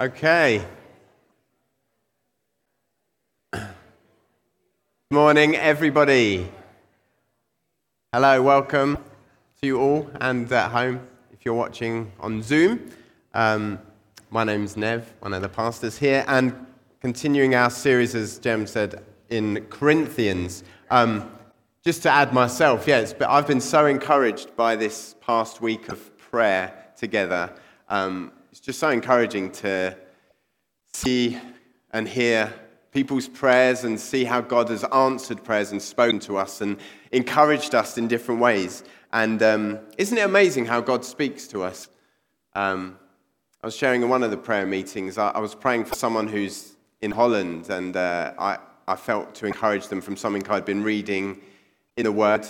[0.00, 0.64] Okay.
[3.52, 3.68] Good
[5.10, 6.50] morning, everybody.
[8.10, 8.96] Hello, welcome
[9.60, 12.90] to you all and at home if you're watching on Zoom.
[13.34, 13.78] Um,
[14.30, 16.54] my name's Nev, one of the pastors here, and
[17.02, 20.64] continuing our series, as Jem said, in Corinthians.
[20.90, 21.30] Um,
[21.84, 26.16] just to add myself, yes, but I've been so encouraged by this past week of
[26.16, 27.52] prayer together.
[27.90, 29.96] Um, it's just so encouraging to
[30.92, 31.38] see
[31.92, 32.52] and hear
[32.90, 36.76] people's prayers and see how God has answered prayers and spoken to us and
[37.12, 38.82] encouraged us in different ways.
[39.12, 41.88] And um, isn't it amazing how God speaks to us?
[42.54, 42.98] Um,
[43.62, 46.26] I was sharing in one of the prayer meetings, I, I was praying for someone
[46.26, 48.58] who's in Holland, and uh, I,
[48.88, 51.40] I felt to encourage them from something I'd been reading
[51.96, 52.46] in the Word.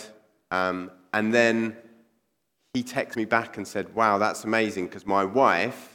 [0.51, 1.77] Um, and then
[2.73, 5.90] he texted me back and said, Wow, that's amazing because my wife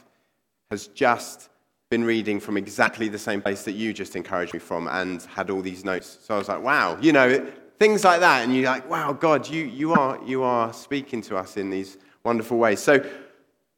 [0.70, 1.48] has just
[1.90, 5.50] been reading from exactly the same place that you just encouraged me from and had
[5.50, 6.18] all these notes.
[6.22, 7.46] So I was like, Wow, you know,
[7.78, 8.42] things like that.
[8.42, 11.96] And you're like, Wow, God, you, you, are, you are speaking to us in these
[12.24, 12.80] wonderful ways.
[12.80, 13.04] So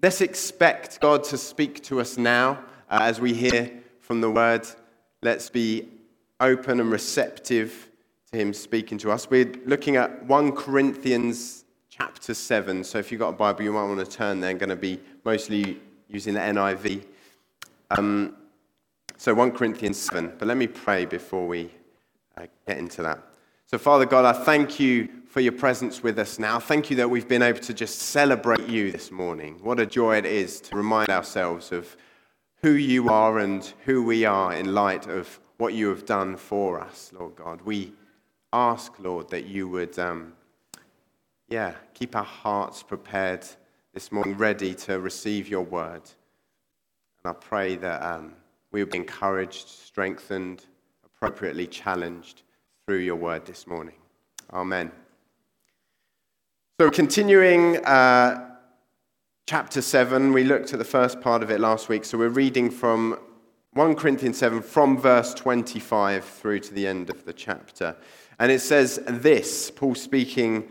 [0.02, 4.66] let's expect God to speak to us now uh, as we hear from the Word.
[5.22, 5.88] Let's be
[6.40, 7.90] open and receptive
[8.32, 9.28] to Him speaking to us.
[9.28, 12.84] We're looking at 1 Corinthians chapter 7.
[12.84, 14.50] So if you've got a Bible, you might want to turn there.
[14.50, 15.78] I'm going to be mostly
[16.08, 17.04] using the NIV.
[17.90, 18.36] Um,
[19.16, 20.34] so 1 Corinthians 7.
[20.38, 21.70] But let me pray before we
[22.36, 23.22] uh, get into that.
[23.66, 26.58] So, Father God, I thank you for your presence with us now.
[26.58, 29.58] Thank you that we've been able to just celebrate you this morning.
[29.62, 31.96] What a joy it is to remind ourselves of
[32.62, 36.80] who you are and who we are in light of what you have done for
[36.80, 37.60] us, Lord God.
[37.62, 37.92] We
[38.52, 39.98] ask, Lord, that you would.
[39.98, 40.32] Um,
[41.48, 43.46] yeah, keep our hearts prepared
[43.94, 46.02] this morning, ready to receive your word.
[47.24, 48.34] And I pray that um,
[48.70, 50.66] we will be encouraged, strengthened,
[51.04, 52.42] appropriately challenged
[52.86, 53.94] through your word this morning.
[54.52, 54.92] Amen.
[56.80, 58.56] So, continuing uh,
[59.46, 62.04] chapter 7, we looked at the first part of it last week.
[62.04, 63.18] So, we're reading from
[63.72, 67.96] 1 Corinthians 7 from verse 25 through to the end of the chapter.
[68.38, 70.68] And it says this Paul speaking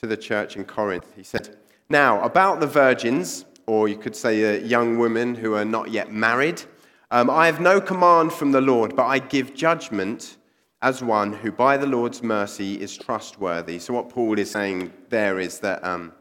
[0.00, 1.12] to the church in Corinth.
[1.16, 1.56] He said,
[1.90, 6.62] Now, about the virgins, or you could say young women who are not yet married,
[7.10, 10.36] um, I have no command from the Lord, but I give judgment
[10.82, 13.78] as one who by the Lord's mercy is trustworthy.
[13.78, 16.12] So, what Paul is saying there is that, um,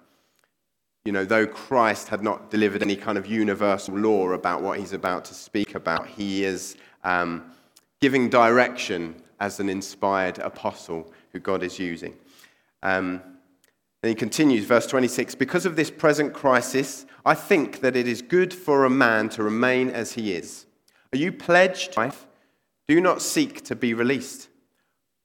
[1.04, 4.94] you know, though Christ had not delivered any kind of universal law about what he's
[4.94, 7.52] about to speak about, he is um,
[8.00, 12.16] giving direction as an inspired apostle who God is using.
[12.84, 13.22] Um,
[14.08, 18.22] and he continues, verse 26 Because of this present crisis, I think that it is
[18.22, 20.66] good for a man to remain as he is.
[21.12, 22.26] Are you pledged wife?
[22.88, 24.48] Do not seek to be released.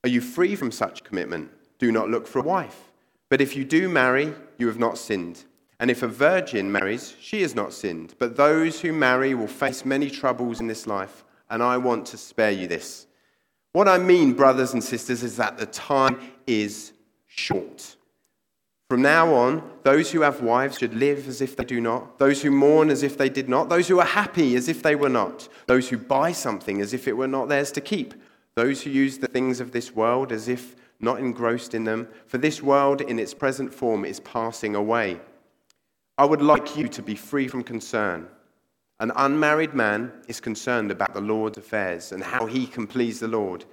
[0.03, 1.53] Are you free from such commitment?
[1.79, 2.91] Do not look for a wife.
[3.29, 5.45] But if you do marry, you have not sinned.
[5.79, 8.17] And if a virgin marries, she has not sinned.
[8.19, 12.17] But those who marry will face many troubles in this life, and I want to
[12.17, 13.07] spare you this.
[13.75, 16.19] What I mean, brothers and sisters, is that the time
[16.49, 16.95] is
[17.29, 17.95] short.
[18.93, 22.43] From now on, those who have wives should live as if they do not, those
[22.43, 25.09] who mourn as if they did not, those who are happy as if they were
[25.09, 28.13] not, those who buy something as if it were not theirs to keep,
[28.55, 32.37] those who use the things of this world as if not engrossed in them, for
[32.37, 35.19] this world in its present form is passing away.
[36.19, 38.29] I would like you to be free from concern.
[39.01, 43.27] An unmarried man is concerned about the Lord's affairs and how he can please the
[43.27, 43.65] Lord,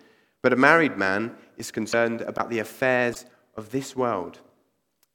[0.41, 3.25] but a married man is concerned about the affairs
[3.57, 4.39] of this world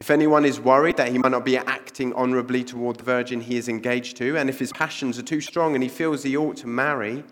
[0.00, 3.56] If anyone is worried that he might not be acting honorably toward the virgin he
[3.56, 6.56] is engaged to, and if his passions are too strong and he feels he ought
[6.58, 7.24] to marry,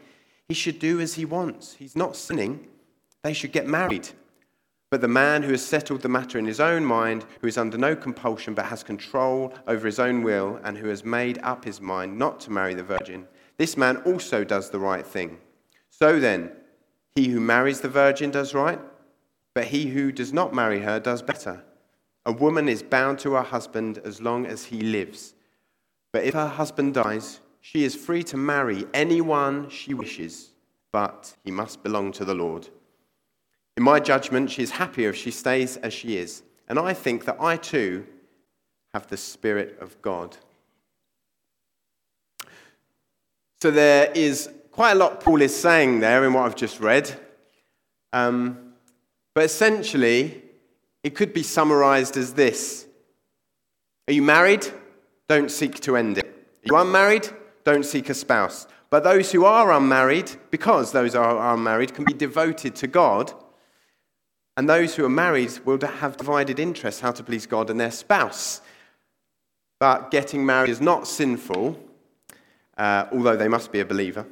[0.49, 1.75] he should do as he wants.
[1.75, 2.69] He's not sinning.
[3.23, 4.09] They should get married.
[4.91, 7.79] But the man who has settled the matter in his own mind, who is under
[7.79, 11.81] no compulsion but has control over his own will, and who has made up his
[11.81, 13.27] mind not to marry the virgin,
[13.57, 15.39] this man also does the right thing.
[15.89, 16.53] So then,
[17.15, 18.81] he who marries the virgin does right,
[19.55, 21.65] but he who does not marry her does better.
[22.25, 25.35] A woman is bound to her husband as long as he lives.
[26.13, 30.51] But if her husband dies, She is free to marry anyone she wishes,
[30.91, 32.69] but he must belong to the Lord.
[33.77, 36.43] In my judgment, she is happier if she stays as she is.
[36.69, 38.05] And I think that I too
[38.93, 40.37] have the Spirit of God.
[43.63, 47.15] So there is quite a lot Paul is saying there in what I've just read.
[48.13, 48.73] Um,
[49.35, 50.42] but essentially,
[51.03, 52.87] it could be summarized as this
[54.09, 54.67] Are you married?
[55.29, 56.27] Don't seek to end it.
[56.27, 57.29] Are you unmarried?
[57.65, 58.67] Don't seek a spouse.
[58.91, 63.33] But those who are unmarried, because those are unmarried, can be devoted to God.
[64.57, 67.91] And those who are married will have divided interests how to please God and their
[67.91, 68.61] spouse.
[69.81, 71.79] But getting married is not sinful,
[72.77, 74.27] uh, although they must be a believer.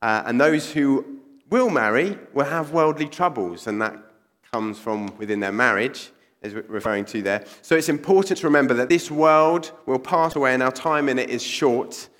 [0.00, 3.96] Uh, and those who will marry will have worldly troubles, and that
[4.52, 6.10] comes from within their marriage,
[6.42, 7.42] is referring to there.
[7.62, 11.18] So it's important to remember that this world will pass away and our time in
[11.18, 12.10] it is short.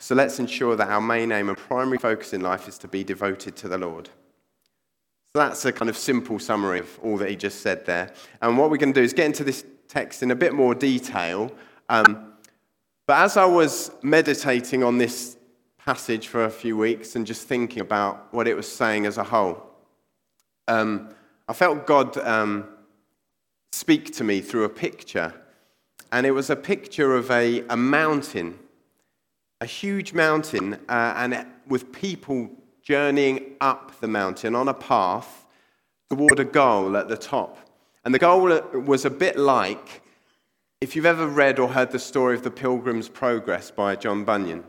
[0.00, 3.04] So let's ensure that our main aim and primary focus in life is to be
[3.04, 4.06] devoted to the Lord.
[4.06, 8.12] So that's a kind of simple summary of all that he just said there.
[8.42, 10.74] And what we're going to do is get into this text in a bit more
[10.74, 11.52] detail.
[11.88, 12.32] Um,
[13.06, 15.36] but as I was meditating on this
[15.78, 19.22] passage for a few weeks and just thinking about what it was saying as a
[19.22, 19.64] whole,
[20.66, 21.14] um,
[21.50, 22.68] I felt God um,
[23.72, 25.34] speak to me through a picture.
[26.12, 28.56] And it was a picture of a, a mountain,
[29.60, 32.50] a huge mountain, uh, and with people
[32.84, 35.44] journeying up the mountain on a path
[36.08, 37.58] toward a goal at the top.
[38.04, 40.02] And the goal was a bit like
[40.80, 44.62] if you've ever read or heard the story of the Pilgrim's Progress by John Bunyan.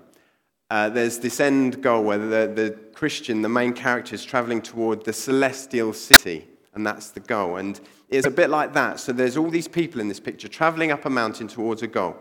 [0.72, 5.06] Uh, there's this end goal where the, the Christian, the main character, is traveling toward
[5.06, 7.58] the celestial city and that's the goal.
[7.58, 7.80] And
[8.10, 9.00] it's a bit like that.
[9.00, 12.16] So there's all these people in this picture traveling up a mountain towards a goal.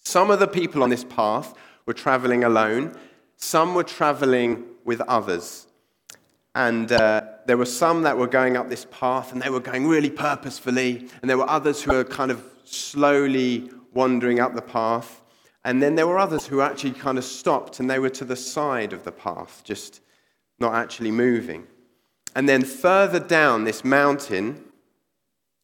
[0.00, 1.54] Some of the people on this path
[1.86, 2.96] were traveling alone,
[3.36, 5.66] some were traveling with others.
[6.54, 9.86] And uh, there were some that were going up this path and they were going
[9.86, 15.22] really purposefully, and there were others who were kind of slowly wandering up the path.
[15.64, 18.36] And then there were others who actually kind of stopped and they were to the
[18.36, 20.00] side of the path, just
[20.58, 21.66] not actually moving.
[22.34, 24.64] And then further down this mountain,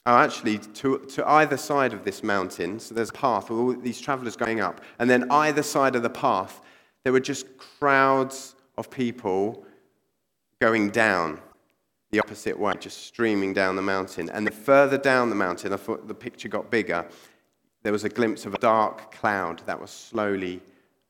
[0.06, 4.00] oh, actually, to, to either side of this mountain, so there's a path all these
[4.00, 6.61] travelers going up, and then either side of the path,
[7.05, 9.64] there were just crowds of people
[10.61, 11.40] going down
[12.11, 14.28] the opposite way, just streaming down the mountain.
[14.31, 17.06] And the further down the mountain, I thought the picture got bigger,
[17.82, 20.61] there was a glimpse of a dark cloud that was slowly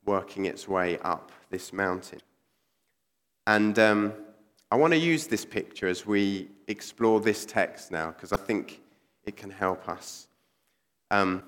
[0.05, 2.21] working its way up this mountain.
[3.47, 4.13] And um,
[4.73, 8.81] I want to use this picture as we explore this text now because I think
[9.25, 10.29] it can help us.
[11.11, 11.43] Um,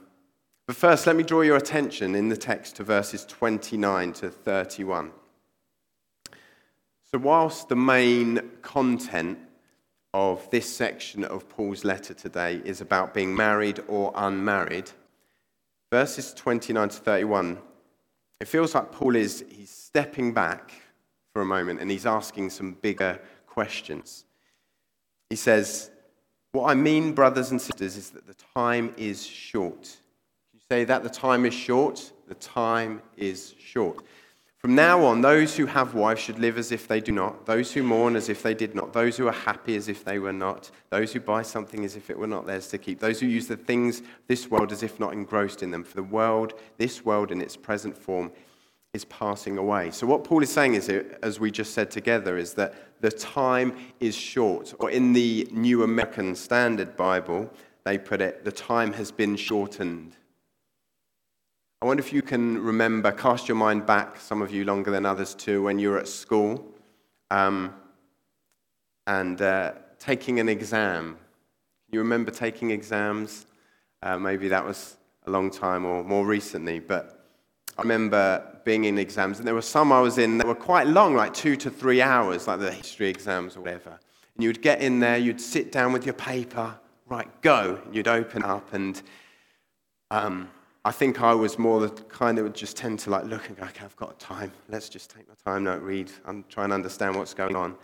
[0.67, 5.13] but first, let me draw your attention in the text to verses 29 to 31.
[7.13, 9.39] So, whilst the main content
[10.13, 14.91] of this section of Paul's letter today is about being married or unmarried,
[15.93, 17.59] verses 29 to 31,
[18.41, 20.73] it feels like Paul is he's stepping back
[21.33, 24.25] for a moment and he's asking some bigger questions.
[25.31, 25.91] He says,
[26.53, 29.97] What I mean, brothers and sisters, is that the time is short.
[30.53, 32.13] You say that the time is short?
[32.29, 34.05] The time is short.
[34.59, 37.73] From now on, those who have wives should live as if they do not, those
[37.73, 40.33] who mourn as if they did not, those who are happy as if they were
[40.33, 43.27] not, those who buy something as if it were not theirs to keep, those who
[43.27, 45.83] use the things this world as if not engrossed in them.
[45.83, 48.31] For the world, this world in its present form,
[48.95, 49.91] is passing away.
[49.91, 50.91] So, what Paul is saying is,
[51.23, 54.75] as we just said together, is that the time is short.
[54.81, 57.51] Or in the New American Standard Bible,
[57.85, 60.17] they put it, the time has been shortened.
[61.81, 65.07] I wonder if you can remember, cast your mind back, some of you longer than
[65.07, 66.63] others too, when you were at school
[67.31, 67.75] um,
[69.07, 71.17] and uh, taking an exam.
[71.91, 73.47] You remember taking exams?
[74.03, 77.27] Uh, maybe that was a long time or more recently, but
[77.79, 80.87] I remember being in exams, and there were some I was in that were quite
[80.87, 83.99] long, like two to three hours, like the history exams or whatever.
[84.35, 86.75] And you'd get in there, you'd sit down with your paper,
[87.09, 87.81] right, go.
[87.93, 89.03] You'd open up, and
[90.11, 90.49] um,
[90.85, 93.57] I think I was more the kind that would just tend to like look and
[93.57, 94.53] go, okay, I've got time.
[94.69, 97.77] Let's just take my time, not read, and try and understand what's going on.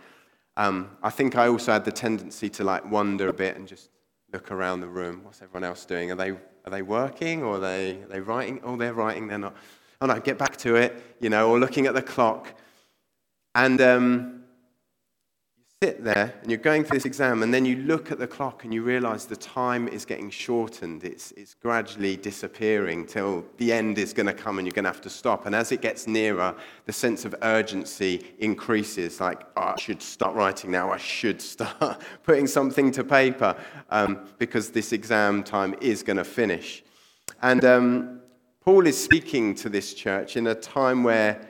[0.57, 3.89] Um, I think I also had the tendency to like wonder a bit and just
[4.33, 5.21] look around the room.
[5.23, 6.11] What's everyone else doing?
[6.11, 8.59] Are they, are they working or are they, are they writing?
[8.63, 9.55] Oh, they're writing, they're not
[10.01, 12.53] oh no, get back to it, you know, or looking at the clock.
[13.55, 14.43] And um,
[15.81, 18.65] sit there and you're going through this exam, and then you look at the clock
[18.65, 21.05] and you realize the time is getting shortened.
[21.05, 24.91] It's, it's gradually disappearing till the end is going to come and you're going to
[24.91, 25.45] have to stop.
[25.45, 26.53] And as it gets nearer,
[26.85, 32.01] the sense of urgency increases like, oh, I should start writing now, I should start
[32.23, 33.55] putting something to paper
[33.89, 36.83] um, because this exam time is going to finish.
[37.41, 38.18] And um,
[38.61, 41.41] Paul is speaking to this church in a time where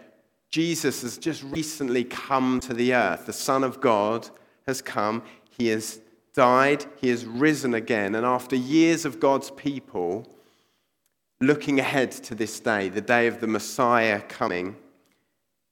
[0.50, 3.26] Jesus has just recently come to the earth.
[3.26, 4.30] The Son of God
[4.68, 5.24] has come.
[5.58, 6.02] He has
[6.34, 6.86] died.
[7.02, 8.16] He has risen again.
[8.16, 10.28] And after years of God's people
[11.42, 14.76] looking ahead to this day, the day of the Messiah coming,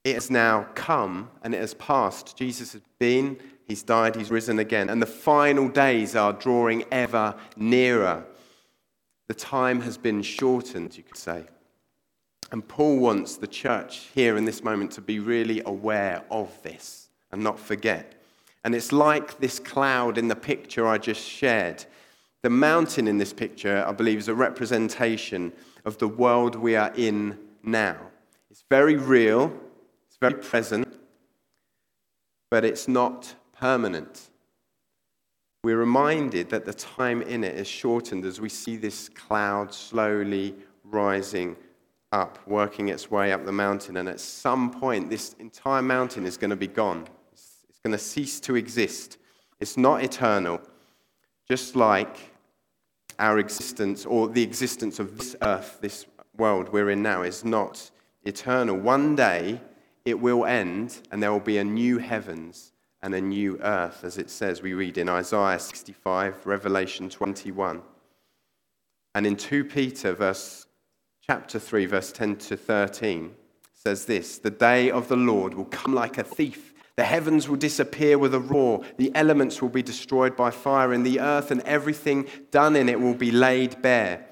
[0.04, 2.36] it has now come and it has passed.
[2.36, 4.88] Jesus has been, he's died, he's risen again.
[4.88, 8.24] And the final days are drawing ever nearer.
[9.28, 11.44] The time has been shortened, you could say.
[12.50, 17.10] And Paul wants the church here in this moment to be really aware of this
[17.30, 18.14] and not forget.
[18.64, 21.84] And it's like this cloud in the picture I just shared.
[22.42, 25.52] The mountain in this picture, I believe, is a representation
[25.84, 27.98] of the world we are in now.
[28.50, 29.52] It's very real,
[30.06, 30.88] it's very present,
[32.50, 34.30] but it's not permanent.
[35.64, 40.54] We're reminded that the time in it is shortened as we see this cloud slowly
[40.84, 41.56] rising
[42.12, 43.96] up, working its way up the mountain.
[43.96, 47.08] And at some point, this entire mountain is going to be gone.
[47.32, 49.18] It's going to cease to exist.
[49.58, 50.60] It's not eternal,
[51.48, 52.32] just like
[53.18, 57.90] our existence or the existence of this earth, this world we're in now, is not
[58.22, 58.76] eternal.
[58.76, 59.60] One day
[60.04, 64.18] it will end, and there will be a new heavens and a new earth, as
[64.18, 67.82] it says, we read in Isaiah 65, Revelation 21.
[69.14, 70.66] And in 2 Peter, verse
[71.26, 73.34] chapter 3, verse 10 to 13
[73.72, 76.74] says this The day of the Lord will come like a thief.
[76.96, 78.84] The heavens will disappear with a roar.
[78.96, 83.00] The elements will be destroyed by fire, and the earth and everything done in it
[83.00, 84.26] will be laid bare.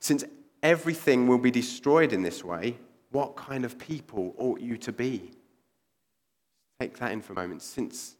[0.00, 0.24] Since
[0.62, 2.76] everything will be destroyed in this way,
[3.10, 5.32] what kind of people ought you to be?
[6.80, 7.60] Take that in for a moment.
[7.60, 8.16] Since,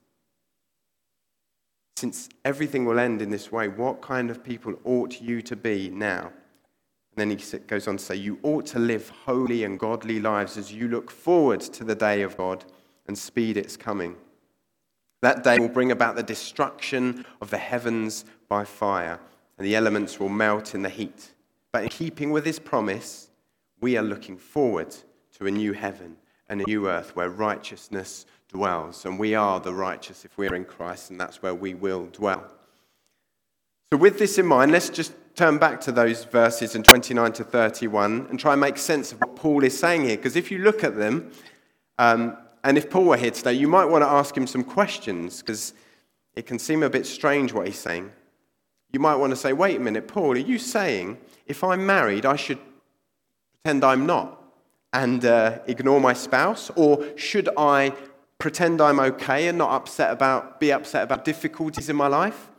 [1.97, 5.89] since everything will end in this way, what kind of people ought you to be
[5.89, 6.27] now?
[6.27, 10.59] And then he goes on to say, You ought to live holy and godly lives
[10.59, 12.67] as you look forward to the day of God
[13.07, 14.15] and speed its coming.
[15.23, 19.21] That day will bring about the destruction of the heavens by fire,
[19.57, 21.33] and the elements will melt in the heat.
[21.73, 23.31] But in keeping with his promise,
[23.81, 24.95] we are looking forward
[25.39, 29.05] to a new heaven and a new earth where righteousness dwells.
[29.05, 32.45] And we are the righteous if we're in Christ, and that's where we will dwell.
[33.93, 37.45] So, with this in mind, let's just turn back to those verses in 29 to
[37.45, 40.17] 31 and try and make sense of what Paul is saying here.
[40.17, 41.31] Because if you look at them,
[41.99, 45.41] um, and if Paul were here today, you might want to ask him some questions
[45.41, 45.73] because
[46.35, 48.11] it can seem a bit strange what he's saying.
[48.93, 52.27] You might want to say, wait a minute, Paul, are you saying if I'm married,
[52.27, 52.59] I should
[53.63, 54.43] pretend I'm not
[54.93, 56.71] and uh, ignore my spouse?
[56.77, 57.95] Or should I
[58.41, 62.51] pretend I'm okay and not upset about, be upset about difficulties in my life?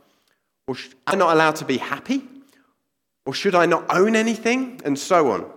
[0.66, 2.22] Or am I not allowed to be happy?
[3.26, 4.80] Or should I not own anything?
[4.84, 5.50] And so on.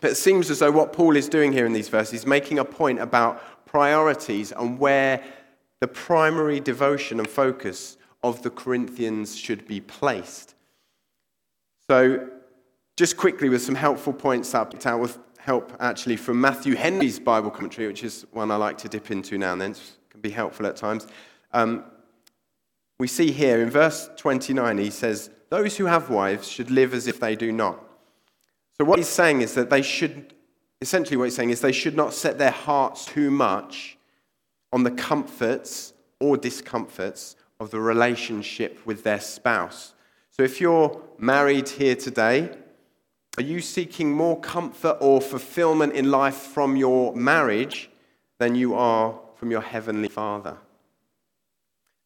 [0.00, 2.58] But it seems as though what Paul is doing here in these verses is making
[2.58, 5.22] a point about priorities and where
[5.80, 10.54] the primary devotion and focus of the Corinthians should be placed.
[11.88, 12.28] So,
[12.96, 17.18] just quickly with some helpful points I up, out with help actually from Matthew Henry's
[17.18, 19.70] Bible commentary, which is one I like to dip into now and then.
[19.72, 19.80] It
[20.10, 21.06] can be helpful at times.
[21.52, 21.84] Um,
[22.98, 27.06] we see here in verse 29, he says, those who have wives should live as
[27.06, 27.82] if they do not.
[28.78, 30.32] So, what he's saying is that they should,
[30.80, 33.98] essentially, what he's saying is they should not set their hearts too much
[34.72, 39.94] on the comforts or discomforts of the relationship with their spouse.
[40.30, 42.50] So, if you're married here today,
[43.36, 47.90] are you seeking more comfort or fulfillment in life from your marriage
[48.38, 50.56] than you are from your heavenly Father?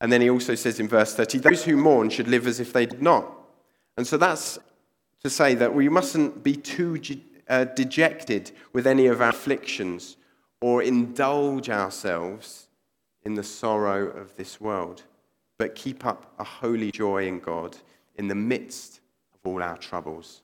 [0.00, 2.72] And then he also says in verse 30, those who mourn should live as if
[2.72, 3.26] they did not.
[3.96, 4.58] And so that's
[5.22, 7.00] to say that we mustn't be too
[7.48, 10.16] uh, dejected with any of our afflictions
[10.60, 12.68] or indulge ourselves
[13.22, 15.02] in the sorrow of this world,
[15.58, 17.76] but keep up a holy joy in God
[18.16, 19.00] in the midst
[19.34, 20.42] of all our troubles.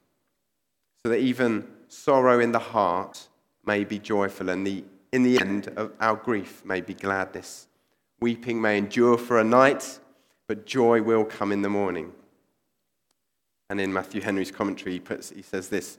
[1.05, 3.29] So that even sorrow in the heart
[3.65, 7.67] may be joyful, and the, in the end of our grief may be gladness.
[8.21, 9.99] Weeping may endure for a night,
[10.47, 12.13] but joy will come in the morning.
[13.71, 15.97] And in Matthew Henry's commentary, he, puts, he says this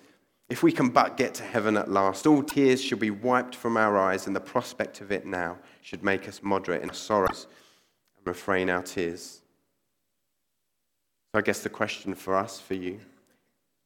[0.50, 3.78] If we can but get to heaven at last, all tears shall be wiped from
[3.78, 7.48] our eyes, and the prospect of it now should make us moderate in our sorrows.
[8.18, 9.42] and refrain our tears.
[11.32, 13.00] So, I guess the question for us, for you,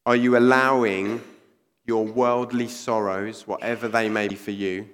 [0.05, 1.21] are you allowing
[1.85, 4.87] your worldly sorrows, whatever they may be for you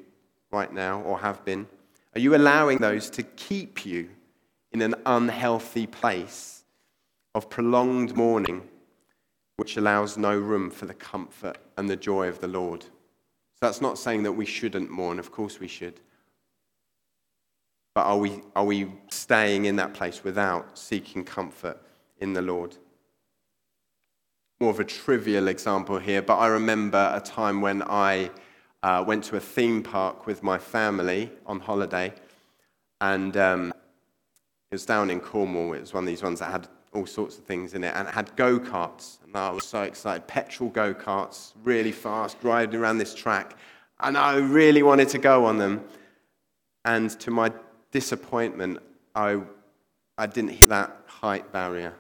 [0.51, 1.67] right now or have been,
[2.13, 4.09] are you allowing those to keep you
[4.71, 6.63] in an unhealthy place
[7.33, 8.61] of prolonged mourning,
[9.57, 12.83] which allows no room for the comfort and the joy of the Lord?
[12.83, 15.99] So that's not saying that we shouldn't mourn, of course we should.
[17.93, 21.77] But are we, are we staying in that place without seeking comfort
[22.19, 22.77] in the Lord?
[24.61, 28.29] More of a trivial example here, but I remember a time when I
[28.83, 32.13] uh, went to a theme park with my family on holiday,
[33.01, 33.73] and um,
[34.69, 35.73] it was down in Cornwall.
[35.73, 38.07] It was one of these ones that had all sorts of things in it, and
[38.07, 39.17] it had go karts.
[39.25, 40.27] And I was so excited.
[40.27, 43.57] Petrol go karts, really fast, driving around this track.
[43.99, 45.83] And I really wanted to go on them.
[46.85, 47.51] And to my
[47.89, 48.77] disappointment,
[49.15, 49.41] I,
[50.19, 51.95] I didn't hit that height barrier.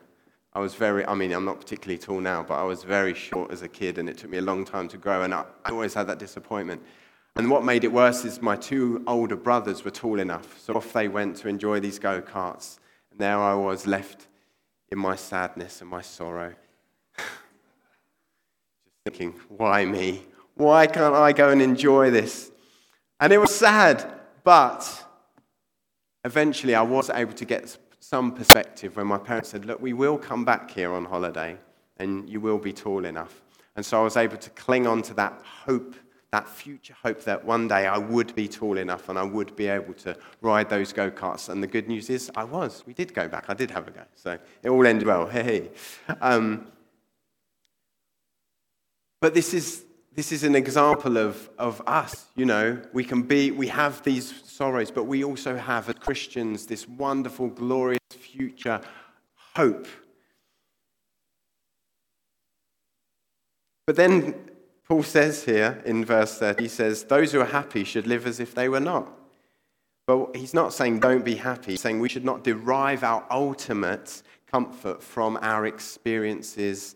[0.53, 3.51] I was very, I mean, I'm not particularly tall now, but I was very short
[3.51, 5.71] as a kid, and it took me a long time to grow, and I, I
[5.71, 6.81] always had that disappointment.
[7.37, 10.91] And what made it worse is my two older brothers were tall enough, so off
[10.91, 12.79] they went to enjoy these go karts.
[13.11, 14.27] And there I was left
[14.91, 16.53] in my sadness and my sorrow.
[17.17, 17.29] Just
[19.05, 20.23] thinking, why me?
[20.55, 22.51] Why can't I go and enjoy this?
[23.21, 24.11] And it was sad,
[24.43, 25.05] but
[26.25, 27.77] eventually I was able to get
[28.11, 31.55] some perspective when my parents said, Look, we will come back here on holiday
[31.95, 33.41] and you will be tall enough.
[33.77, 35.95] And so I was able to cling on to that hope,
[36.31, 39.67] that future hope that one day I would be tall enough and I would be
[39.67, 41.47] able to ride those go karts.
[41.47, 42.83] And the good news is, I was.
[42.85, 43.45] We did go back.
[43.47, 44.03] I did have a go.
[44.15, 45.25] So it all ended well.
[45.27, 45.69] Hey.
[46.19, 46.67] Um,
[49.21, 52.25] but this is this is an example of, of us.
[52.35, 56.65] You know, we can be, we have these sorrows, but we also have, as Christians,
[56.65, 58.00] this wonderful, glorious
[58.31, 58.81] future
[59.55, 59.87] hope.
[63.85, 64.35] But then
[64.87, 68.39] Paul says here in verse 30, he says, Those who are happy should live as
[68.39, 69.07] if they were not.
[70.07, 74.23] But he's not saying don't be happy, he's saying we should not derive our ultimate
[74.51, 76.95] comfort from our experiences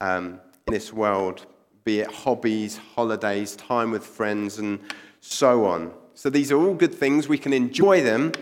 [0.00, 1.46] um, in this world
[1.84, 4.78] be it hobbies, holidays, time with friends, and
[5.20, 5.92] so on.
[6.14, 7.28] So these are all good things.
[7.28, 8.32] We can enjoy them,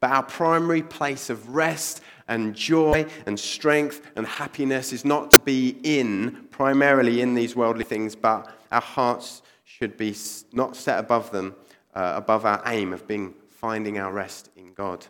[0.00, 5.38] but our primary place of rest and joy and strength and happiness is not to
[5.40, 10.14] be in, primarily in these worldly things, but our hearts should be
[10.52, 11.54] not set above them,
[11.94, 15.06] uh, above our aim of being finding our rest in God.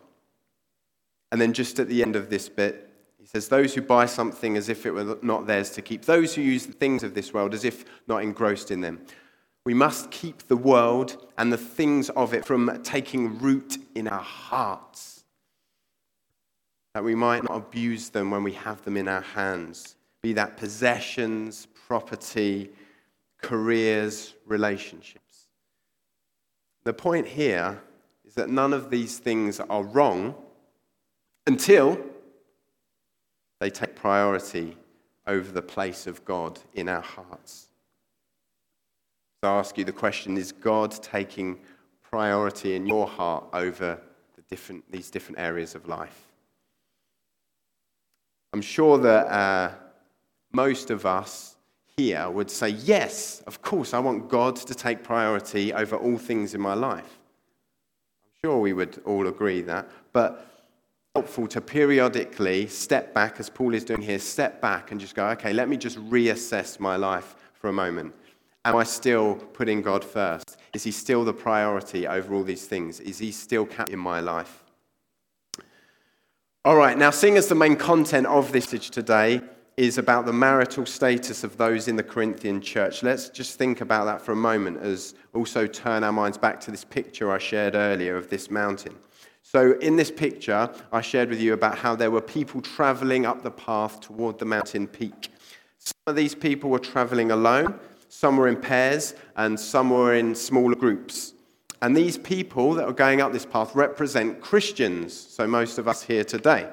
[1.31, 4.57] And then just at the end of this bit, he says, Those who buy something
[4.57, 7.33] as if it were not theirs to keep, those who use the things of this
[7.33, 8.99] world as if not engrossed in them.
[9.65, 14.23] We must keep the world and the things of it from taking root in our
[14.23, 15.23] hearts,
[16.93, 20.57] that we might not abuse them when we have them in our hands, be that
[20.57, 22.71] possessions, property,
[23.41, 25.47] careers, relationships.
[26.83, 27.81] The point here
[28.25, 30.35] is that none of these things are wrong
[31.45, 31.99] until
[33.59, 34.77] they take priority
[35.27, 37.70] over the place of God in our hearts.
[39.43, 41.59] I ask you the question is God taking
[42.03, 43.99] priority in your heart over
[44.35, 46.27] the different, these different areas of life?
[48.53, 49.71] I'm sure that uh,
[50.51, 51.55] most of us
[51.97, 56.53] here would say, Yes, of course, I want God to take priority over all things
[56.53, 57.17] in my life.
[58.23, 59.89] I'm sure we would all agree that.
[60.13, 60.47] But
[61.15, 65.27] helpful to periodically step back, as Paul is doing here, step back and just go,
[65.29, 68.13] okay, let me just reassess my life for a moment.
[68.63, 70.57] Am I still putting God first?
[70.73, 72.99] Is He still the priority over all these things?
[72.99, 74.63] Is He still in my life?
[76.63, 79.41] All right, now, seeing as the main content of this message today
[79.77, 84.05] is about the marital status of those in the Corinthian church, let's just think about
[84.05, 87.73] that for a moment as also turn our minds back to this picture I shared
[87.73, 88.93] earlier of this mountain.
[89.41, 93.41] So, in this picture, I shared with you about how there were people traveling up
[93.41, 95.29] the path toward the mountain peak.
[95.79, 97.79] Some of these people were traveling alone,
[98.11, 101.33] some were in pairs, and some were in smaller groups.
[101.81, 106.03] And these people that are going up this path represent Christians, so most of us
[106.03, 106.69] here today.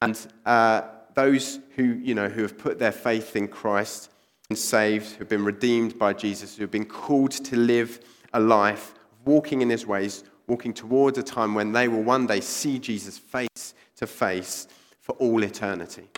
[0.00, 0.82] And uh,
[1.14, 4.12] those who, you know, who have put their faith in Christ
[4.48, 7.98] and saved, who've been redeemed by Jesus, who've been called to live
[8.32, 12.40] a life walking in his ways, walking towards a time when they will one day
[12.40, 14.68] see Jesus face to face
[15.00, 16.08] for all eternity.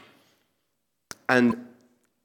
[1.26, 1.66] And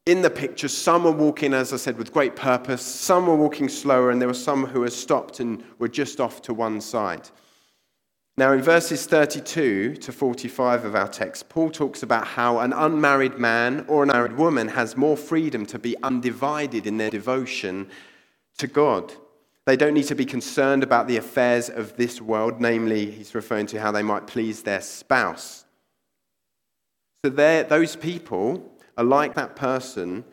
[0.06, 3.70] in the picture, some are walking, as I said, with great purpose, some were walking
[3.70, 7.30] slower, and there were some who had stopped and were just off to one side.
[8.38, 13.38] Now, in verses 32 to 45 of our text, Paul talks about how an unmarried
[13.38, 17.90] man or an unmarried woman has more freedom to be undivided in their devotion
[18.58, 19.14] to God.
[19.68, 23.68] They don't need to be concerned about the affairs of this world, namely, he's referring
[23.68, 25.66] to how they might please their spouse.
[27.24, 30.24] So, there, those people are like that person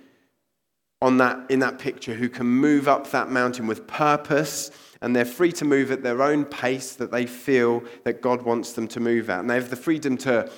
[1.01, 5.25] on that, in that picture who can move up that mountain with purpose and they're
[5.25, 9.01] free to move at their own pace that they feel that God wants them to
[9.01, 9.41] move at.
[9.41, 10.51] And they have the freedom to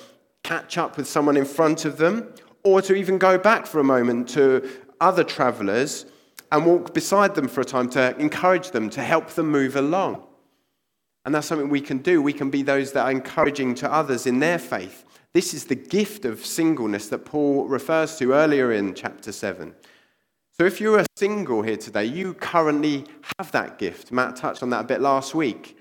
[0.43, 3.83] catch up with someone in front of them or to even go back for a
[3.83, 4.67] moment to
[4.99, 6.05] other travelers
[6.51, 10.23] and walk beside them for a time to encourage them, to help them move along.
[11.23, 12.21] And that's something we can do.
[12.21, 15.05] We can be those that are encouraging to others in their faith.
[15.33, 19.73] This is the gift of singleness that Paul refers to earlier in chapter 7.
[20.57, 23.05] So if you're a single here today, you currently
[23.37, 24.11] have that gift.
[24.11, 25.77] Matt touched on that a bit last week.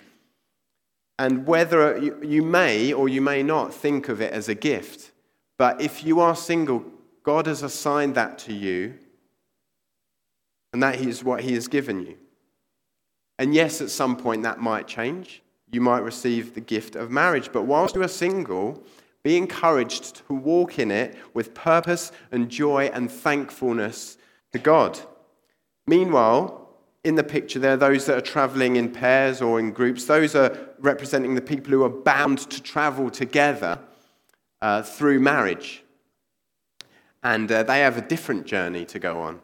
[1.19, 5.11] And whether you may or you may not think of it as a gift,
[5.59, 6.85] but if you are single,
[7.25, 8.95] God has assigned that to you,
[10.73, 12.17] and that is what He has given you.
[13.39, 15.43] And yes, at some point that might change.
[15.73, 18.83] You might receive the gift of marriage, but whilst you are single,
[19.23, 24.17] be encouraged to walk in it with purpose and joy and thankfulness
[24.53, 24.99] to God.
[25.87, 26.69] Meanwhile,
[27.05, 30.05] in the picture, there are those that are traveling in pairs or in groups.
[30.05, 33.79] Those are representing the people who are bound to travel together
[34.61, 35.83] uh, through marriage.
[37.23, 39.41] And uh, they have a different journey to go on.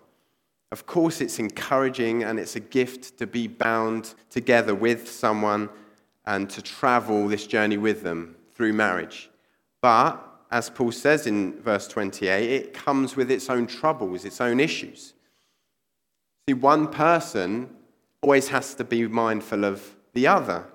[0.72, 5.68] Of course, it's encouraging and it's a gift to be bound together with someone
[6.26, 9.30] and to travel this journey with them through marriage.
[9.86, 10.20] But
[10.50, 15.14] as Paul says in verse 28, it comes with its own troubles, its own issues.
[16.48, 17.70] See, one person
[18.20, 20.66] always has to be mindful of the other.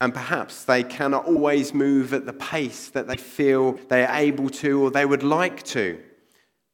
[0.00, 4.50] And perhaps they cannot always move at the pace that they feel they are able
[4.50, 6.02] to or they would like to.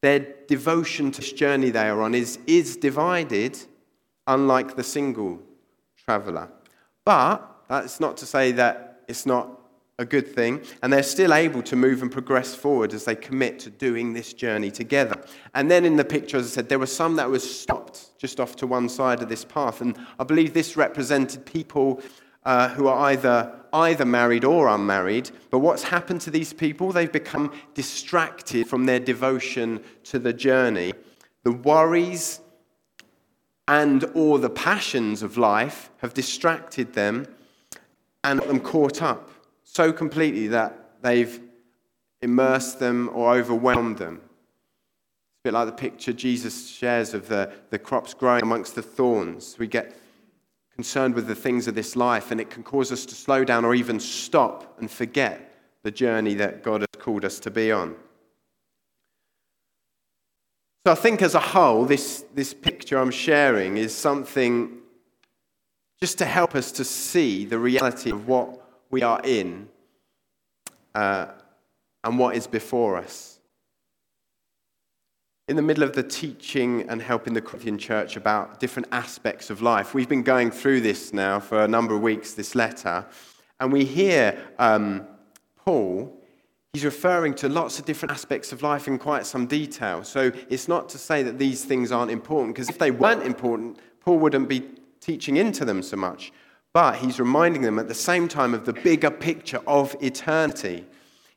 [0.00, 3.58] Their devotion to this journey they are on is, is divided,
[4.26, 5.40] unlike the single
[6.06, 6.48] traveler.
[7.04, 9.58] But that's not to say that it's not
[10.02, 13.58] a good thing, and they're still able to move and progress forward as they commit
[13.60, 15.16] to doing this journey together.
[15.54, 18.38] And then in the picture, as I said, there were some that were stopped just
[18.38, 22.02] off to one side of this path, and I believe this represented people
[22.44, 25.30] uh, who are either either married or unmarried.
[25.50, 26.92] But what's happened to these people?
[26.92, 30.92] They've become distracted from their devotion to the journey.
[31.42, 32.40] The worries
[33.66, 37.26] and or the passions of life have distracted them
[38.24, 39.31] and got them caught up
[39.72, 41.40] so completely that they've
[42.20, 44.16] immersed them or overwhelmed them.
[44.16, 48.82] It's a bit like the picture Jesus shares of the, the crops growing amongst the
[48.82, 49.56] thorns.
[49.58, 49.96] We get
[50.74, 53.64] concerned with the things of this life, and it can cause us to slow down
[53.64, 55.54] or even stop and forget
[55.84, 57.96] the journey that God has called us to be on.
[60.84, 64.80] So I think as a whole, this, this picture I'm sharing is something
[65.98, 68.61] just to help us to see the reality of what
[68.92, 69.68] we are in
[70.94, 71.26] uh,
[72.04, 73.40] and what is before us.
[75.48, 79.60] In the middle of the teaching and helping the Corinthian church about different aspects of
[79.60, 83.04] life, we've been going through this now for a number of weeks, this letter,
[83.58, 85.04] and we hear um,
[85.56, 86.16] Paul
[86.72, 90.02] he's referring to lots of different aspects of life in quite some detail.
[90.02, 93.78] So it's not to say that these things aren't important, because if they weren't important,
[94.00, 94.62] Paul wouldn't be
[95.00, 96.32] teaching into them so much.
[96.72, 100.86] But he's reminding them at the same time of the bigger picture of eternity.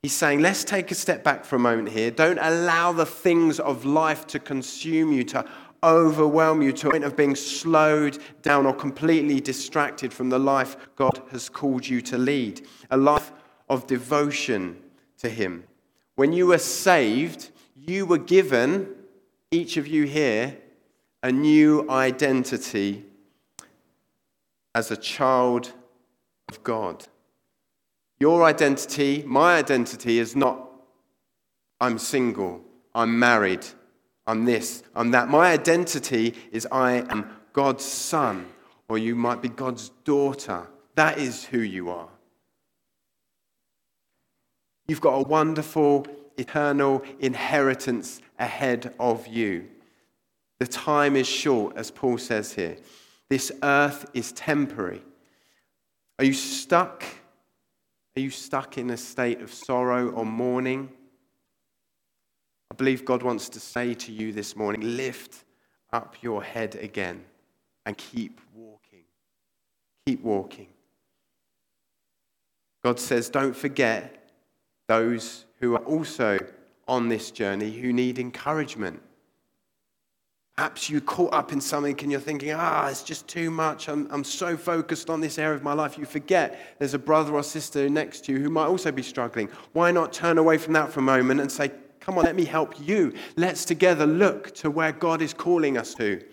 [0.02, 2.12] He's saying, let's take a step back for a moment here.
[2.12, 5.44] Don't allow the things of life to consume you, to
[5.84, 10.78] overwhelm you to a point of being slowed down or completely distracted from the life
[10.96, 12.66] God has called you to lead.
[12.92, 13.32] A life
[13.70, 14.78] of devotion
[15.18, 15.66] to Him.
[16.16, 18.88] When you were saved, you were given,
[19.52, 20.58] each of you here,
[21.24, 23.06] a new identity
[24.76, 25.72] as a child
[26.50, 27.08] of God.
[28.20, 30.62] Your identity, my identity, is not
[31.82, 32.62] I'm single,
[32.94, 33.66] I'm married,
[34.28, 35.30] I'm this, I'm that.
[35.30, 38.48] My identity is I am God's son,
[38.88, 40.68] or you might be God's daughter.
[40.96, 42.10] That is who you are.
[44.88, 46.06] You've got a wonderful,
[46.38, 49.68] eternal inheritance ahead of you.
[50.60, 52.78] The time is short, as Paul says here.
[53.30, 55.02] This earth is temporary.
[56.20, 57.04] Are you stuck?
[58.16, 60.90] Are you stuck in a state of sorrow or mourning?
[62.72, 65.44] I believe God wants to say to you this morning lift
[65.92, 67.24] up your head again
[67.86, 69.04] and keep walking.
[70.06, 70.68] Keep walking.
[72.84, 74.30] God says, don't forget
[74.88, 76.38] those who are also
[76.88, 79.02] on this journey who need encouragement.
[80.58, 83.90] Perhaps you're caught up in something and you're thinking, ah, it's just too much.
[83.90, 85.98] I'm, I'm so focused on this area of my life.
[85.98, 89.50] You forget there's a brother or sister next to you who might also be struggling.
[89.74, 92.46] Why not turn away from that for a moment and say, come on, let me
[92.46, 93.14] help you.
[93.36, 96.24] Let's together look to where God is calling us to.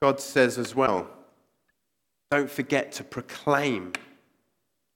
[0.00, 1.08] God says as well,
[2.30, 3.92] don't forget to proclaim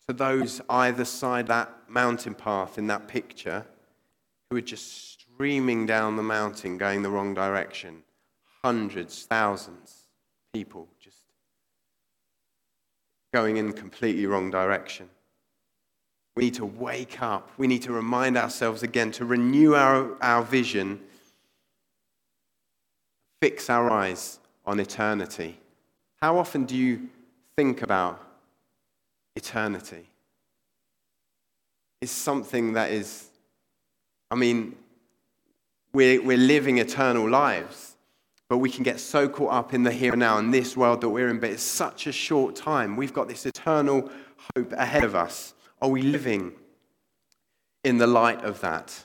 [0.09, 3.65] to those either side that mountain path in that picture
[4.51, 8.03] who are just streaming down the mountain going the wrong direction.
[8.63, 10.07] Hundreds, thousands,
[10.55, 11.19] of people just
[13.33, 15.09] going in completely wrong direction.
[16.37, 17.51] We need to wake up.
[17.59, 21.01] We need to remind ourselves again to renew our, our vision,
[23.41, 25.59] fix our eyes on eternity.
[26.21, 27.09] How often do you
[27.57, 28.32] think about
[29.37, 30.07] eternity?
[32.03, 33.29] is something that is,
[34.29, 34.75] I mean,
[35.95, 37.95] we're, we're living eternal lives,
[38.49, 41.01] but we can get so caught up in the here and now in this world
[41.01, 42.97] that we're in, but it's such a short time.
[42.97, 44.11] We've got this eternal
[44.57, 45.55] hope ahead of us.
[45.81, 46.53] Are we living
[47.85, 49.05] in the light of that?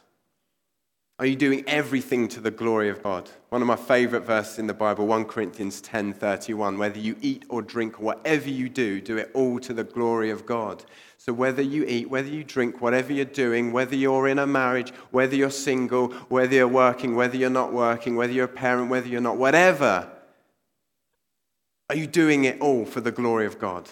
[1.19, 3.27] Are you doing everything to the glory of God?
[3.49, 7.63] One of my favorite verses in the Bible, 1 Corinthians 10:31, whether you eat or
[7.63, 10.85] drink whatever you do, do it all to the glory of God.
[11.17, 14.91] So whether you eat, whether you drink, whatever you're doing, whether you're in a marriage,
[15.09, 19.07] whether you're single, whether you're working, whether you're not working, whether you're a parent, whether
[19.07, 20.11] you're not, whatever,
[21.89, 23.89] are you doing it all for the glory of God?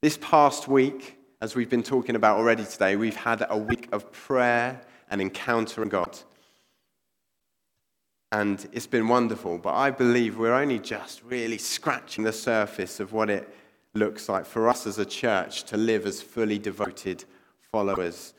[0.00, 4.10] This past week, as we've been talking about already today, we've had a week of
[4.10, 6.18] prayer and encountering God.
[8.32, 13.12] And it's been wonderful, but I believe we're only just really scratching the surface of
[13.12, 13.54] what it
[13.94, 17.24] looks like for us as a church to live as fully devoted
[17.60, 18.34] followers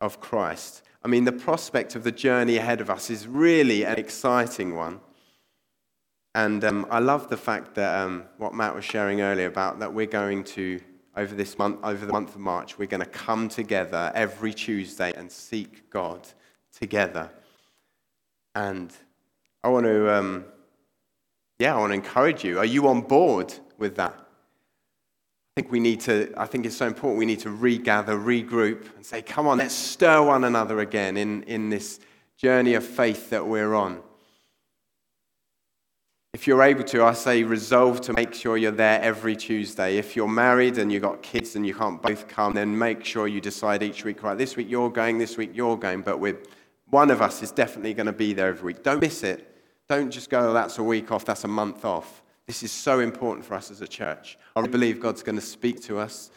[0.00, 0.82] of Christ.
[1.02, 5.00] I mean, the prospect of the journey ahead of us is really an exciting one.
[6.34, 9.92] And um, I love the fact that um, what Matt was sharing earlier about that
[9.92, 10.80] we're going to
[11.16, 15.12] over this month, over the month of March, we're going to come together every Tuesday
[15.16, 16.26] and seek God
[16.76, 17.30] together.
[18.54, 18.92] And
[19.62, 20.44] I want to, um,
[21.58, 22.58] yeah, I want to encourage you.
[22.58, 24.14] Are you on board with that?
[25.56, 28.94] I think we need to, I think it's so important we need to regather, regroup,
[28.96, 32.00] and say, come on, let's stir one another again in, in this
[32.36, 34.02] journey of faith that we're on.
[36.34, 39.98] If you're able to, I say resolve to make sure you're there every Tuesday.
[39.98, 43.28] If you're married and you've got kids and you can't both come, then make sure
[43.28, 46.36] you decide each week, right, this week you're going, this week you're going, but we're,
[46.90, 48.82] one of us is definitely going to be there every week.
[48.82, 49.48] Don't miss it.
[49.88, 52.24] Don't just go, oh, that's a week off, that's a month off.
[52.48, 54.36] This is so important for us as a church.
[54.56, 56.32] I believe God's going to speak to us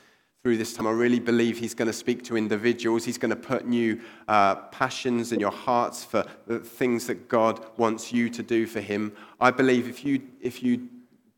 [0.48, 0.88] through this time.
[0.88, 3.04] I really believe He's going to speak to individuals.
[3.04, 7.66] He's going to put new uh, passions in your hearts for the things that God
[7.76, 9.12] wants you to do for Him.
[9.42, 10.88] I believe if you, if you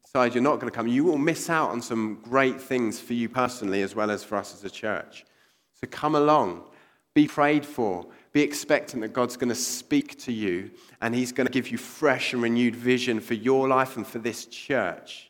[0.03, 3.15] decide you're not going to come, you will miss out on some great things for
[3.15, 5.25] you personally as well as for us as a church.
[5.73, 6.65] So come along,
[7.15, 10.69] be prayed for, be expectant that God's going to speak to you
[11.01, 14.19] and He's going to give you fresh and renewed vision for your life and for
[14.19, 15.28] this church.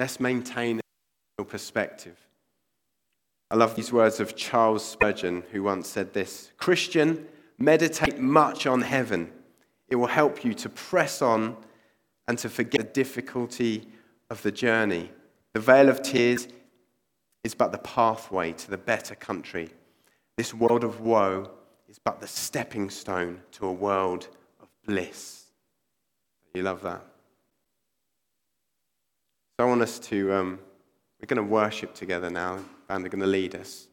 [0.00, 0.80] Let's maintain
[1.38, 2.16] a perspective.
[3.50, 7.26] I love these words of Charles Spurgeon, who once said this Christian,
[7.58, 9.30] meditate much on heaven.
[9.90, 11.54] It will help you to press on
[12.26, 13.88] and to forget the difficulty
[14.30, 15.10] of the journey.
[15.52, 16.48] The vale of tears
[17.44, 19.68] is but the pathway to the better country.
[20.38, 21.50] This world of woe
[21.90, 24.28] is but the stepping stone to a world
[24.62, 25.44] of bliss.
[26.54, 27.04] You love that?
[29.60, 30.58] So I want us to, um,
[31.20, 32.60] we're going to worship together now.
[32.88, 33.88] and they're going to lead us.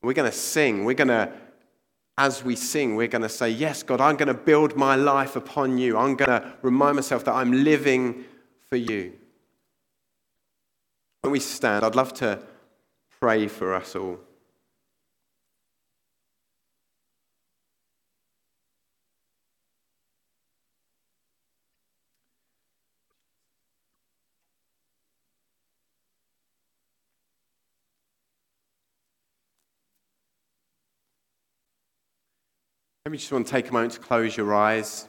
[0.00, 0.84] We're going to sing.
[0.84, 1.32] We're going to,
[2.16, 5.34] as we sing, we're going to say, Yes, God, I'm going to build my life
[5.34, 5.98] upon you.
[5.98, 8.26] I'm going to remind myself that I'm living
[8.68, 9.12] for you.
[11.22, 12.40] When we stand, I'd love to
[13.18, 14.20] pray for us all.
[33.08, 35.08] Maybe you just want to take a moment to close your eyes.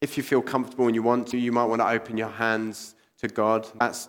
[0.00, 2.94] If you feel comfortable and you want to, you might want to open your hands
[3.18, 3.68] to God.
[3.78, 4.08] That's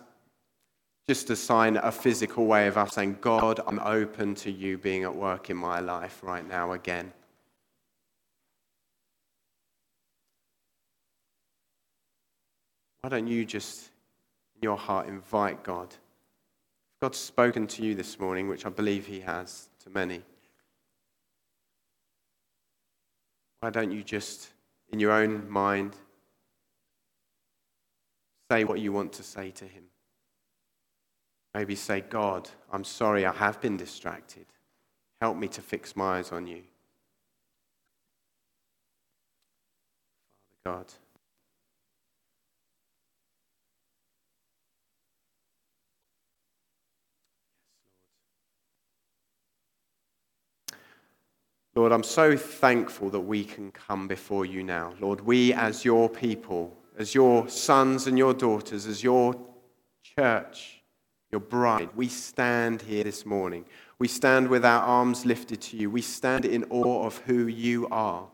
[1.06, 5.02] just a sign, a physical way of us saying, God, I'm open to you being
[5.02, 7.12] at work in my life right now again.
[13.02, 13.90] Why don't you just,
[14.56, 15.94] in your heart, invite God?
[17.02, 20.22] God's spoken to you this morning, which I believe He has to many,
[23.64, 24.50] why don't you just,
[24.92, 25.96] in your own mind,
[28.50, 29.84] say what you want to say to Him?
[31.54, 34.44] Maybe say, God, I'm sorry I have been distracted.
[35.22, 36.60] Help me to fix my eyes on you.
[40.62, 40.92] Father God.
[51.76, 54.94] Lord, I'm so thankful that we can come before you now.
[55.00, 59.34] Lord, we as your people, as your sons and your daughters, as your
[60.16, 60.82] church,
[61.32, 63.64] your bride, we stand here this morning.
[63.98, 65.90] We stand with our arms lifted to you.
[65.90, 68.28] We stand in awe of who you are,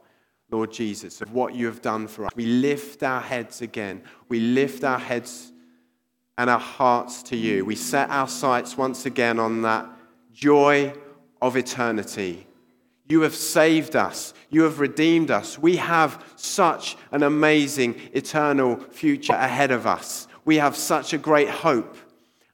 [0.50, 2.33] Lord Jesus, of what you have done for us.
[2.37, 4.03] We lift our heads again.
[4.29, 5.50] We lift our heads
[6.37, 7.64] and our hearts to you.
[7.64, 9.88] We set our sights once again on that
[10.31, 10.92] joy
[11.40, 12.46] of eternity
[13.11, 14.33] you have saved us.
[14.51, 15.59] You have redeemed us.
[15.59, 20.29] We have such an amazing eternal future ahead of us.
[20.44, 21.96] We have such a great hope.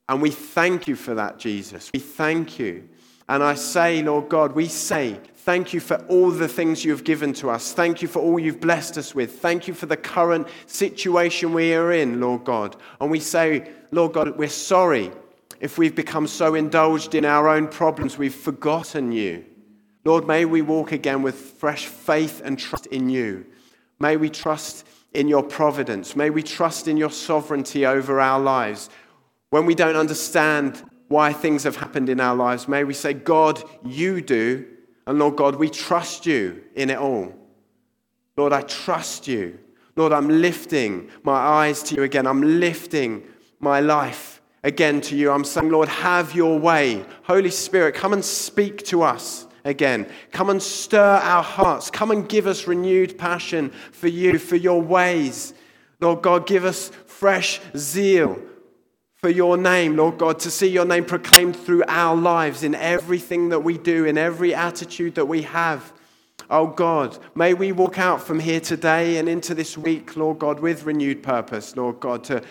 [0.08, 1.90] And we thank you for that, Jesus.
[1.92, 2.88] We thank you.
[3.28, 7.04] And I say, Lord God, we say, thank you for all the things you have
[7.04, 7.72] given to us.
[7.72, 9.40] Thank you for all you've blessed us with.
[9.40, 12.76] Thank you for the current situation we are in, Lord God.
[13.00, 15.10] And we say, Lord God, we're sorry
[15.60, 19.44] if we've become so indulged in our own problems, we've forgotten you.
[20.06, 23.44] Lord, may we walk again with fresh faith and trust in you.
[23.98, 26.14] May we trust in your providence.
[26.14, 28.88] May we trust in your sovereignty over our lives.
[29.50, 33.60] When we don't understand why things have happened in our lives, may we say, God,
[33.84, 34.64] you do.
[35.08, 37.34] And Lord God, we trust you in it all.
[38.36, 39.58] Lord, I trust you.
[39.96, 42.28] Lord, I'm lifting my eyes to you again.
[42.28, 43.24] I'm lifting
[43.58, 45.32] my life again to you.
[45.32, 47.04] I'm saying, Lord, have your way.
[47.24, 50.08] Holy Spirit, come and speak to us again.
[50.32, 51.90] Come and stir our hearts.
[51.90, 55.52] Come and give us renewed passion for you, for your ways.
[56.00, 58.38] Lord God, give us fresh zeal
[59.16, 63.48] for your name, Lord God, to see your name proclaimed through our lives in everything
[63.48, 65.92] that we do, in every attitude that we have.
[66.48, 70.60] Oh God, may we walk out from here today and into this week, Lord God,
[70.60, 72.42] with renewed purpose, Lord God, to,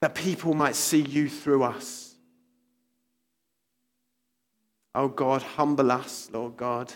[0.00, 2.01] that people might see you through us.
[4.94, 6.92] Oh God, humble us, Lord God.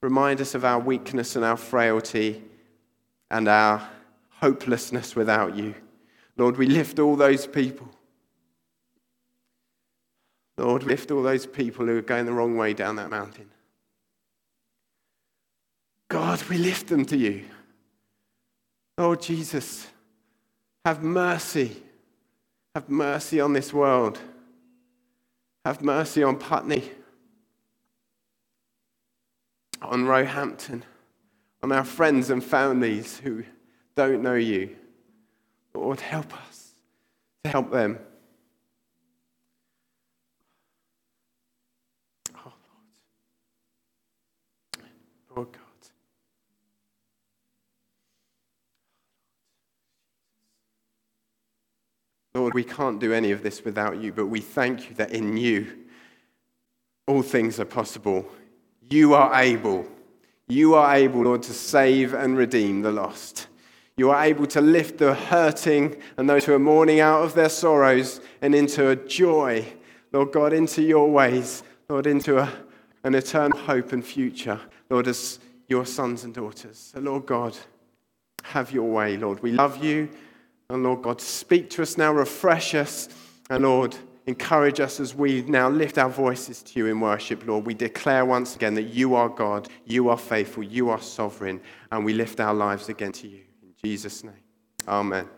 [0.00, 2.42] Remind us of our weakness and our frailty
[3.30, 3.86] and our
[4.30, 5.74] hopelessness without you.
[6.36, 7.88] Lord, we lift all those people.
[10.56, 13.50] Lord, we lift all those people who are going the wrong way down that mountain.
[16.08, 17.44] God, we lift them to you.
[18.96, 19.86] Lord Jesus,
[20.84, 21.76] have mercy.
[22.74, 24.18] Have mercy on this world.
[25.64, 26.90] Have mercy on Putney
[29.82, 30.84] on Roehampton,
[31.62, 33.44] on our friends and families who
[33.96, 34.76] don't know you.
[35.74, 36.72] Lord, help us
[37.44, 37.98] to help them.
[42.34, 42.52] Oh,
[44.76, 44.88] Lord.
[45.36, 45.62] Lord God.
[52.34, 55.36] Lord, we can't do any of this without you, but we thank you that in
[55.36, 55.66] you
[57.08, 58.30] all things are possible.
[58.90, 59.86] You are able.
[60.46, 63.48] You are able, Lord, to save and redeem the lost.
[63.96, 67.48] You are able to lift the hurting and those who are mourning out of their
[67.48, 69.66] sorrows and into a joy,
[70.12, 72.50] Lord God, into your ways, Lord, into a,
[73.04, 76.92] an eternal hope and future, Lord, as your sons and daughters.
[76.94, 77.56] So, Lord God,
[78.44, 79.42] have your way, Lord.
[79.42, 80.08] We love you.
[80.70, 83.08] And Lord God, speak to us now, refresh us.
[83.50, 83.96] And Lord,
[84.28, 87.64] encourage us as we now lift our voices to you in worship, Lord.
[87.64, 92.04] We declare once again that you are God, you are faithful, you are sovereign, and
[92.04, 93.40] we lift our lives again to you.
[93.62, 94.34] In Jesus' name,
[94.86, 95.37] amen.